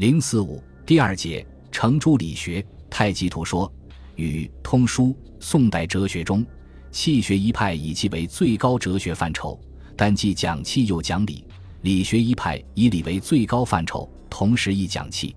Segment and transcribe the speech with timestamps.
[0.00, 3.70] 零四五第二节程朱理学太极图说
[4.16, 6.42] 与通书宋代哲学中
[6.90, 9.60] 气学一派以其为最高哲学范畴，
[9.94, 11.44] 但既讲气又讲理；
[11.82, 15.36] 理学一派以理为最高范畴，同时亦讲气。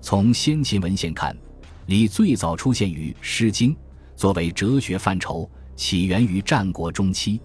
[0.00, 1.36] 从先秦文献看，
[1.86, 3.74] 理最早出现于《诗经》，
[4.14, 7.40] 作为哲学范畴，起源于战国中期。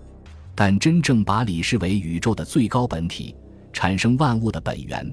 [0.54, 3.36] 但真正把理视为宇宙的最高本体，
[3.74, 5.12] 产生万物的本源。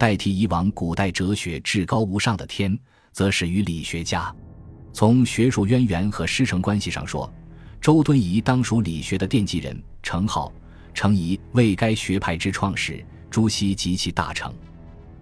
[0.00, 2.76] 代替以往古代哲学至高无上的天，
[3.12, 4.34] 则始于理学家。
[4.94, 7.30] 从学术渊源和师承关系上说，
[7.82, 9.78] 周敦颐当属理学的奠基人。
[10.02, 10.50] 程颢、
[10.94, 14.50] 程颐为该学派之创始，朱熹及其大成。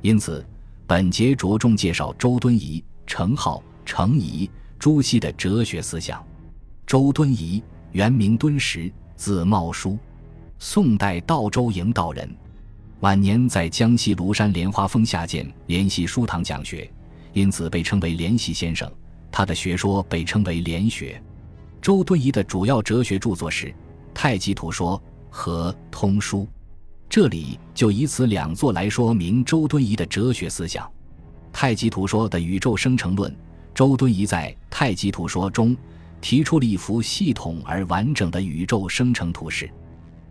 [0.01, 0.47] 因此，
[0.87, 4.49] 本节着重介绍周敦颐、程颢、程颐、
[4.79, 6.25] 朱熹的哲学思想。
[6.87, 9.99] 周敦颐原名敦实，字茂叔，
[10.61, 12.33] 宋代道州营道人。
[13.01, 16.91] 晚年在江西庐山莲花峰下见莲系书堂讲学，
[17.33, 18.91] 因此被称为莲系先生。
[19.31, 21.23] 他的学说被称为莲学。
[21.81, 23.67] 周敦颐的主要哲学著作是
[24.13, 24.99] 《太极图说》
[25.31, 26.41] 和《通书》，
[27.09, 30.85] 这里就以此两作来说明周敦颐的哲学思想。
[31.53, 33.33] 《太极图说》的宇宙生成论，
[33.73, 35.77] 周敦颐在《太极图说》中
[36.21, 39.71] 提出了一幅系统而完整的宇宙生成图式。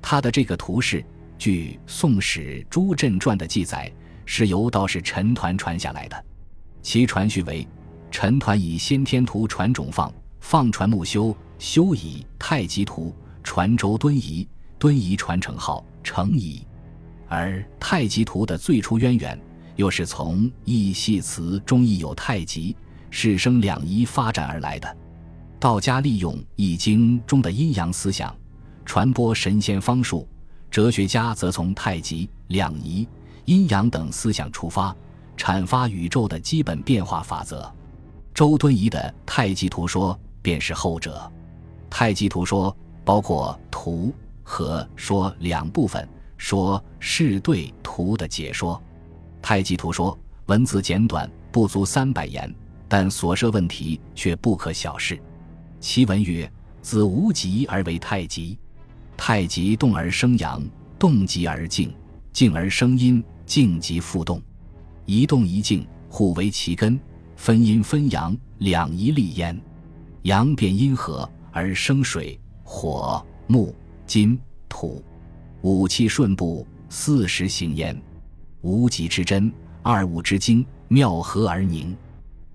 [0.02, 1.02] 他的这个图式。
[1.38, 3.92] 据《宋史·朱震传》的记载，
[4.26, 6.26] 是由道士陈抟传下来的。
[6.82, 7.68] 其传序为：
[8.10, 14.48] 陈抟以先天图传种放，放传木修，修以太极图传周敦颐，
[14.80, 16.66] 敦颐传程颢、程颐。
[17.28, 19.40] 而太极图的最初渊源，
[19.76, 22.76] 又是从《易系辞》中亦有太极、
[23.12, 24.98] 是生两仪发展而来的。
[25.60, 28.36] 道家利用《易经》中的阴阳思想，
[28.86, 30.28] 传播神仙方术。
[30.70, 33.08] 哲学家则从太极、两仪、
[33.46, 34.96] 阴阳等思想出发，
[35.38, 37.72] 阐发宇宙的基本变化法则。
[38.34, 41.32] 周敦颐的《太极图说》便是后者。
[41.90, 42.72] 《太极图说》
[43.04, 48.76] 包括图和说两部分，说是对图的解说。
[49.42, 50.14] 《太极图说》
[50.46, 52.54] 文字简短，不足三百言，
[52.88, 55.20] 但所涉问题却不可小视。
[55.80, 58.58] 其文曰：“子无极而为太极。”
[59.18, 60.64] 太极动而生阳，
[60.98, 61.92] 动极而静，
[62.32, 64.42] 静而生阴，静极复动。
[65.06, 66.98] 一动一静，互为其根，
[67.36, 69.60] 分阴分阳，两仪立焉。
[70.22, 73.74] 阳变阴和而生水、火、木、
[74.06, 74.40] 金、
[74.70, 75.04] 土，
[75.62, 78.00] 五气顺布，四时行焉。
[78.62, 79.52] 无极之真，
[79.82, 81.96] 二物之精，妙合而凝。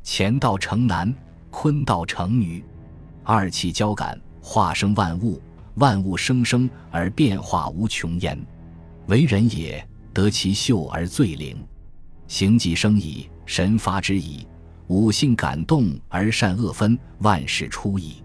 [0.04, 1.12] 乾道成男，
[1.50, 2.62] 坤道成女，
[3.24, 5.40] 二气交感，化生万物。
[5.76, 8.38] 万物生生而变化无穷焉，
[9.06, 11.56] 为人也得其秀而最灵，
[12.28, 14.46] 行即生矣，神发之矣，
[14.88, 18.22] 五性感动而善恶分，万事出矣。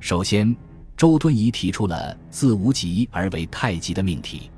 [0.00, 0.54] 首先，
[0.96, 4.50] 周敦颐提出了自无极而为太极的命题，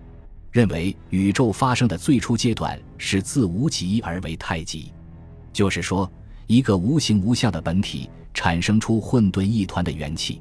[0.51, 4.93] 认为宇宙发生的最初阶段是自无极而为太极，
[5.53, 6.11] 就是说，
[6.47, 10.41] 一个无形无相的本体产生出混沌一团的元气。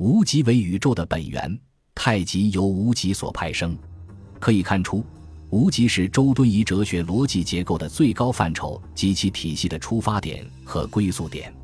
[0.00, 1.60] 无极为宇宙的本源，
[1.94, 3.76] 太极由无极所派生。
[4.38, 5.04] 可以看出，
[5.50, 11.54] 无极是周敦颐哲学逻辑结构的最高范畴及其体系的出发点和归宿点。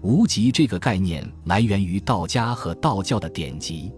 [0.00, 3.92] 无极这个概念来源于道家和道教的典籍，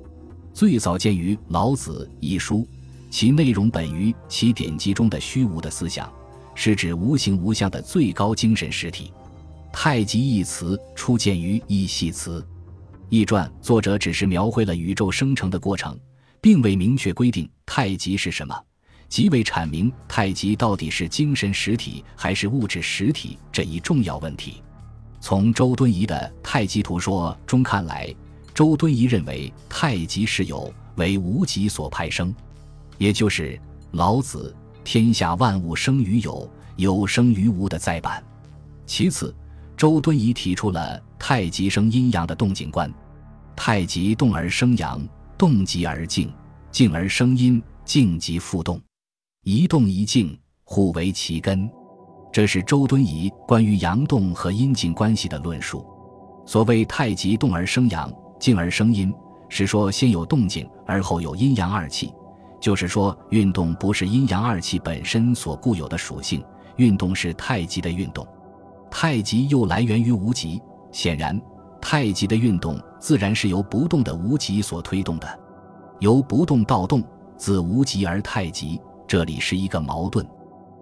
[0.53, 2.67] 最早见于《老子》一书，
[3.09, 6.13] 其内容本于其典籍中的虚无的思想，
[6.57, 9.13] 是指无形无相的最高精神实体。
[9.73, 12.41] 太极一词初见于《易系辞》。
[13.09, 15.99] 易传作者只是描绘了宇宙生成的过程，
[16.41, 18.61] 并未明确规定太极是什么，
[19.09, 24.63] 即未阐明太极到底是精神实体还是物质实体这一重要问题。
[25.21, 28.15] 从周敦颐的《太极图说》中看来，
[28.53, 32.35] 周敦颐认为太极是有为无极所派生，
[32.99, 33.59] 也就是
[33.93, 38.23] 老子“天下万物生于有，有生于无”的再版。
[38.85, 39.35] 其次，
[39.77, 42.91] 周敦颐提出了太极生阴阳的动静观，
[43.55, 45.07] 太极动而生阳，
[45.37, 46.33] 动极而静，
[46.71, 48.81] 静而生阴，静极复动，
[49.43, 51.71] 一动一静，互为其根。
[52.33, 55.87] 这是周敦颐关于阳动和阴静关系的论述。
[56.47, 59.13] 所谓太极动而生阳，静而生阴，
[59.51, 62.11] 是说先有动静，而后有阴阳二气，
[62.59, 66.43] 就是说运动不是阴阳二气本身所固有的属性，
[66.77, 68.27] 运动是太极的运动。
[68.99, 70.59] 太极又来源于无极，
[70.91, 71.39] 显然，
[71.83, 75.39] 太极的运动自然是由不动的无极所推动的。
[75.99, 77.05] 由不动到动，
[77.37, 80.27] 自无极而太极，这里是一个矛盾。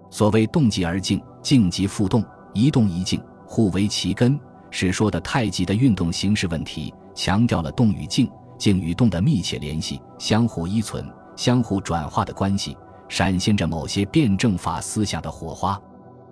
[0.09, 2.23] 所谓动极而静，静即复动，
[2.53, 4.39] 一动一静，互为其根，
[4.71, 12.77] 是说的太极的运动形式问题，强调了动与静、静与动的密切联系，相互依存、相互转化的关系，
[13.09, 15.77] 闪现着某些辩证法思想的火花。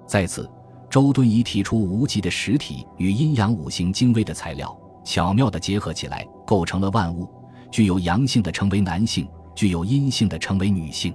[0.08, 0.50] 在此，
[0.94, 7.28] 周敦颐提出无极的实体与阴阳五行精微的材料巧妙地结合起来，构成了万物。
[7.72, 11.12] 具有阳性的称为男性，具有阴性的称为女性。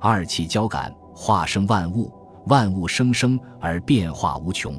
[0.00, 0.92] 二气交感。
[1.14, 2.12] 化生万物，
[2.46, 4.74] 万物生生而变化无穷。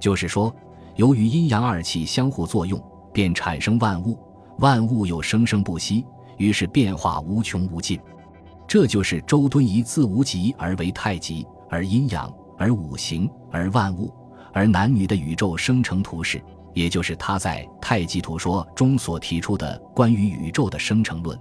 [0.00, 0.52] 就是说，
[0.96, 2.82] 由于阴阳二气相互作用，
[3.12, 4.18] 便产生万物，
[4.58, 6.04] 万物又生生不息，
[6.38, 8.00] 于是变化无穷无尽。
[8.66, 12.28] 这就是周敦颐自无极而为太极，而阴阳，
[12.60, 14.14] 而五行，而万物，
[14.52, 16.40] 而男女的宇宙生成图式，
[16.74, 21.36] 也就是他在《太极图说》中所提出的关于宇宙的生成论。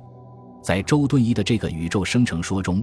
[0.64, 2.82] 在周敦颐的这个宇宙生成说中。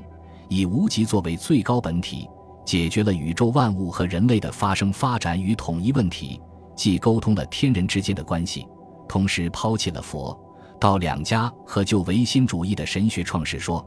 [0.48, 2.28] 以无极作为最高本体，
[2.64, 6.40] 解决了宇宙万物和人类的发生、发展与统一问题，
[6.76, 8.64] 既沟通了天人之间的关系，
[9.08, 10.38] 同时抛弃了佛、
[10.78, 13.84] 道两家和旧唯心主义的神学创世说，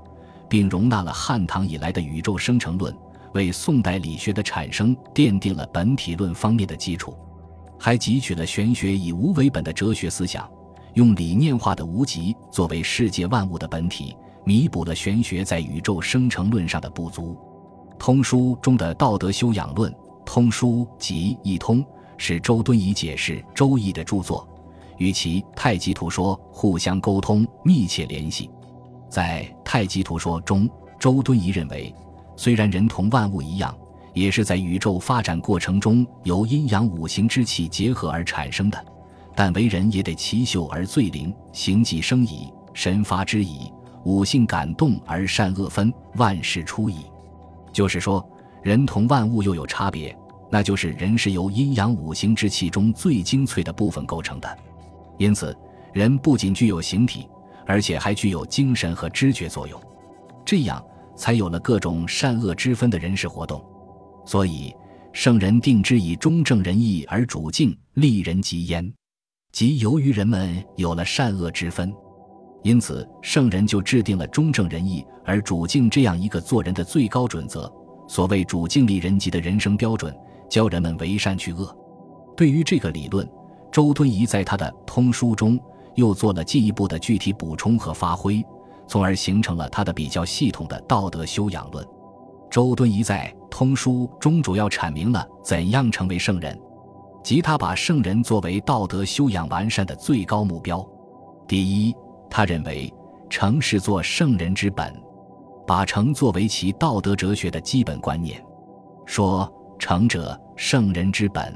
[0.50, 2.94] 并容纳了汉唐以来的宇宙生成论，
[3.34, 7.16] 为宋代理学的产生奠定了本体论方面的基础，
[7.78, 10.50] 还汲取了玄学以无为本的哲学思想，
[10.96, 14.16] 用理念化的无极作为世界万物的本体。
[14.46, 17.38] 弥补了玄学在宇宙生成论上的不足，
[18.00, 19.92] 《通书》中的道德修养论，
[20.26, 21.84] 《通书》及《易通》
[22.18, 24.48] 是周敦颐解释《周易》的著作，
[24.98, 28.50] 与其《太极图说》互相沟通、密切联系。
[29.08, 30.68] 在《太极图说》中，
[30.98, 31.94] 周敦颐认为，
[32.40, 33.78] 虽然人同万物一样，
[34.14, 38.82] 也是在宇宙发展过程中由阴阳五行之气结合而产生的，
[39.36, 43.70] 但为人也得其秀而最灵，形即生矣，神发之矣。
[44.06, 47.00] 五性感动而善恶分，万事出矣。
[47.74, 48.26] 就是说，
[48.64, 50.18] 人同万物又有差别，
[50.50, 54.58] 那就是人是由阴阳五行之气中最精粹的部分构成的。
[55.18, 55.54] 因此，
[55.92, 57.28] 人不仅具有形体，
[57.66, 59.78] 而且还具有精神和知觉作用，
[60.46, 60.82] 这样
[61.20, 63.62] 才有了各种善恶之分的人事活动。
[64.26, 64.74] 所以，
[65.12, 68.90] 圣人定之以中正仁义而主敬，利人及焉，
[69.52, 71.94] 即由于人们有了善恶之分。
[72.64, 77.70] 因此，圣人就制定了中正仁义而主敬这样一个做人的最高准则，
[78.08, 80.16] 所谓主敬立人及的人生标准，
[80.50, 81.76] 教人们为善去恶。
[82.38, 83.30] 对于这个理论，
[83.72, 85.60] 周敦颐在他的《通书》中
[85.96, 88.46] 又做了进一步的具体补充和发挥，
[88.90, 91.88] 从而形成了他的比较系统的道德修养论。
[92.50, 96.60] 周敦颐在《通书》中主要阐明了怎样成为圣人，
[97.24, 100.86] 即他把圣人作为道德修养完善的最高目标。
[101.48, 101.96] 第一。
[102.32, 102.94] 他认为，
[103.28, 104.94] 诚是做圣人之本，
[105.66, 108.40] 把诚作为其道德哲学的基本观念。
[109.08, 111.52] 说诚者，圣人之本，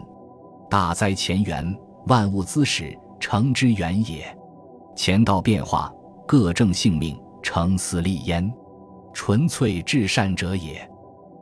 [0.71, 1.77] 大哉前缘，
[2.07, 4.25] 万物滋始，诚之源也。
[4.95, 5.93] 前道变化，
[6.27, 8.51] 各正性命，诚思立焉，
[9.13, 10.89] 纯粹至善者也。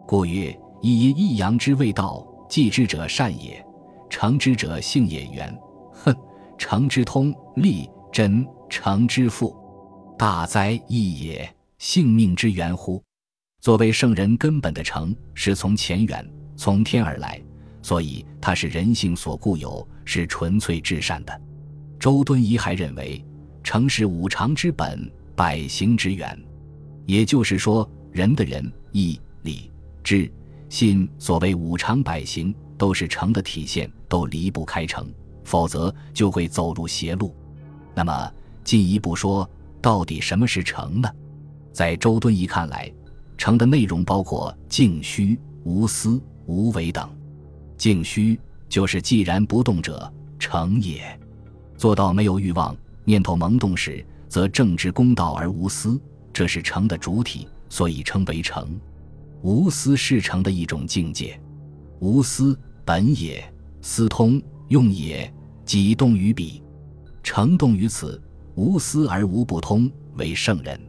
[0.06, 3.64] 故曰：一阴一阳之谓道，继之者善也，
[4.10, 5.26] 诚之者性也。
[5.28, 5.58] 圆，
[5.94, 6.14] 哼，
[6.58, 8.46] 诚之通利真。
[8.74, 9.54] 诚之富，
[10.18, 11.56] 大哉义也！
[11.78, 13.04] 性命之源乎？
[13.60, 16.26] 作为圣人根本的诚，是从前缘、
[16.56, 17.38] 从天而来，
[17.82, 21.42] 所以它是人性所固有，是纯粹至善的。
[22.00, 23.22] 周敦颐还认为，
[23.62, 26.40] 诚是五常之本，百行之源。
[27.08, 29.72] 也就是说，人的仁、义、礼、
[30.04, 30.32] 智、
[30.70, 35.12] 信，所谓五常百行，都是诚的体现，都离不开诚，
[35.44, 37.36] 否则就会走入邪路。
[37.96, 38.32] 那么，
[38.64, 39.50] 进一步说，
[39.82, 41.10] 到底什么是诚呢？
[41.74, 42.94] 在周敦颐看来，
[43.36, 47.10] 诚的内容包括静虚、无私、无为等。
[47.78, 51.02] 静虚就是既然不动者，诚也。
[51.78, 56.00] 做到没有欲望，念头萌动时，则正直公道而无私，
[56.32, 58.80] 这是诚的主体，所以称为诚。
[59.42, 61.38] 无私是诚的一种境界。
[62.00, 63.44] 无私本也，
[63.82, 65.30] 私通用也，
[65.66, 66.64] 己动于彼，
[67.22, 68.22] 诚动于此。
[68.56, 70.80] 无私而无不通，为圣人。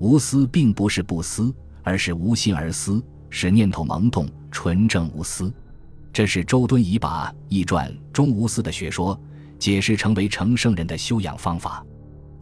[0.00, 5.54] 无私并不是不思，而是无心而思，使念头萌动，纯正无私。
[6.12, 9.16] 这是周敦颐把《易传》中无私的学说
[9.56, 11.86] 解释成为成圣人的修养方法。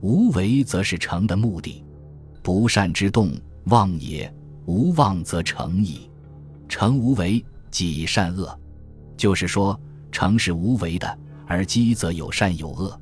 [0.01, 1.85] 无为则是成的目的。
[2.43, 3.33] 不善之动，
[3.65, 4.33] 妄也；
[4.67, 6.11] 无妄则成矣。
[6.69, 8.59] 成无为，即善恶。
[9.17, 9.79] 就是说，
[10.11, 12.99] 成是无为的，而积则有善有恶。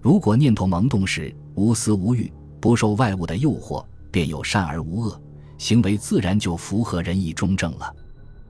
[0.00, 5.20] 如果念头萌动时无私无欲，不受外物的诱惑，便有善而无恶；
[5.58, 7.94] 行为自然就符合仁义中正了。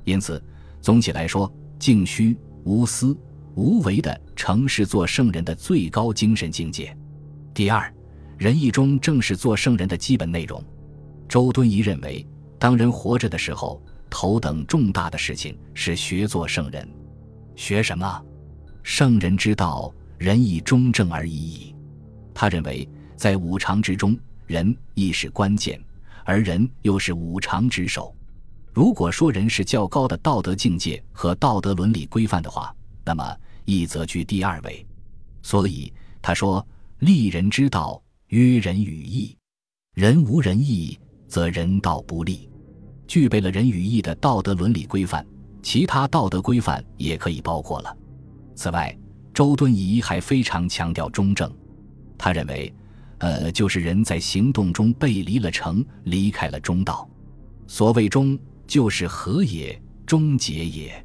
[0.04, 0.42] 因此，
[0.80, 3.16] 总体来说，静虚、无私、
[3.54, 6.96] 无为的诚是做圣人的最高精神境界。
[7.54, 7.92] 第二，
[8.38, 10.62] 仁义中正是做圣人的基本内容。
[11.28, 12.26] 周敦颐认为，
[12.58, 16.88] 当人活着的时候，头等重大的事情是学做圣人。
[17.54, 18.24] 学什么？
[18.82, 21.74] 圣人之道，仁义中正而已矣。
[22.32, 25.78] 他认为，在五常之中，仁义是关键，
[26.24, 28.14] 而仁又是五常之首。
[28.72, 34.86] 如果说人是较高的道德境界和道德伦理规范的话，那么义则居第二位。
[35.42, 35.92] 所以
[36.22, 36.66] 他说
[37.02, 39.36] ：“立人之道，曰仁与义。
[39.92, 42.48] 人无仁义，则人道不立。”
[43.08, 45.26] 具备了仁与义的道德伦理规范，
[45.64, 47.96] 其他道德规范也可以包括了。
[48.54, 48.96] 此外，
[49.34, 51.52] 周敦颐还非常强调中正。
[52.16, 52.72] 他认为，
[53.18, 57.10] 呃，就是人在行动中背离了诚，离开了中道。
[57.66, 58.38] 所谓中。
[58.64, 61.04] 就是和也，终结也。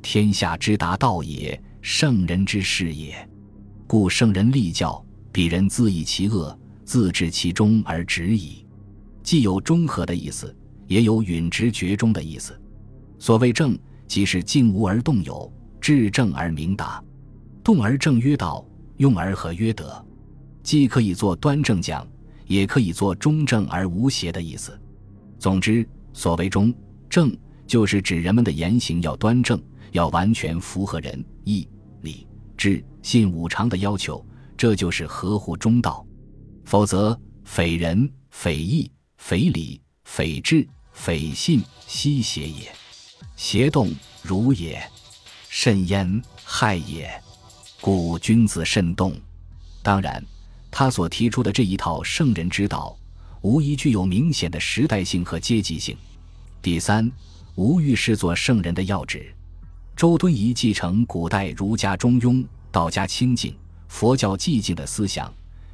[0.00, 3.28] 天下之达道也，圣人之事也。
[3.84, 8.64] 故圣人立教，鄙人自异其恶，自治其中而止矣。
[9.22, 10.54] 既有中和的意思，
[10.86, 12.58] 也有允直绝中的意思。
[13.18, 17.02] 所谓正，即是静无而动有，至正而明达。
[17.62, 20.04] 动而正曰道，用而和曰德。
[20.62, 22.06] 既可以做端正讲，
[22.46, 24.78] 也可以做中正而无邪的意思。
[25.38, 26.74] 总之，所谓中。
[27.08, 29.60] 正就是指人们的言行要端正，
[29.90, 31.66] 要完全符合仁义
[32.02, 32.24] 礼
[32.56, 34.24] 智信五常的要求，
[34.60, 36.06] 这就是合乎中道。
[36.66, 42.70] 否则，匪仁、匪义、匪礼、匪智、匪信，悉邪也。
[43.36, 43.90] 邪动
[44.22, 44.78] 如也，
[45.48, 47.10] 甚焉害也。
[47.80, 49.18] 故君子慎动。
[49.82, 50.22] 当然，
[50.70, 52.94] 他所提出的这一套圣人之道，
[53.40, 55.96] 无疑具有明显的时代性和阶级性。
[56.60, 57.10] 第三，
[57.54, 59.34] 无欲是做圣人的要旨。
[59.96, 63.56] 周敦颐继承古代儒家中庸、道家清静、
[63.90, 65.30] 佛教寂静的思想，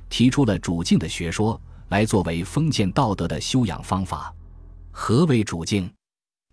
[0.08, 4.34] 提出了主静的学说，来作为封建道德的修养方法。
[4.90, 5.88] 何为主静？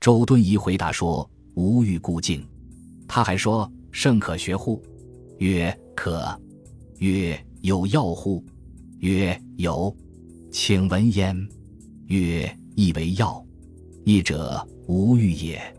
[0.02, 2.46] 周敦颐回答说：“无欲故静。”
[3.08, 4.84] 他还说：“圣可学乎？”
[5.40, 6.38] 曰：“可。”
[7.00, 8.44] 曰：“有药乎？”
[9.00, 9.96] 曰：“有。”
[10.52, 11.36] 请闻焉。
[12.08, 13.44] 曰：“亦为药。”
[14.04, 15.76] 义者无欲也，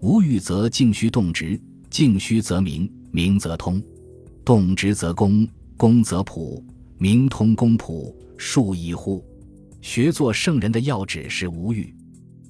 [0.00, 1.58] 无欲则静虚动直，
[1.88, 3.80] 静虚则明，明则通，
[4.50, 6.60] 动直则公，公则朴，
[6.98, 9.24] 明通公朴，数矣乎？
[9.80, 11.94] 学做圣人的要旨是无欲，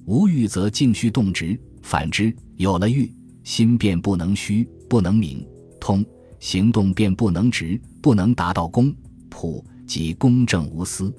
[0.05, 5.47] 无欲则静虚动直，反之有了欲，心便不能虚，不能明，
[5.79, 6.03] 通，
[6.39, 8.91] 行动便不能直，不能达到公
[9.29, 11.13] 朴，即公正无私。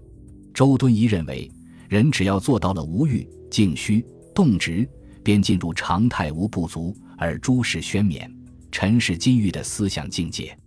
[0.53, 1.49] 周敦颐认为，
[1.89, 3.25] 人只要做到了无欲。
[3.53, 4.85] 静虚动直，
[5.23, 8.29] 便进入常态无不足而诸事宣冕、
[8.73, 10.59] 尘世金玉的思想境界。